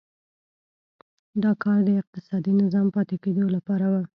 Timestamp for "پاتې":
2.95-3.15